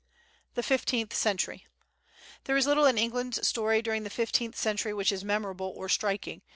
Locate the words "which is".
4.95-5.23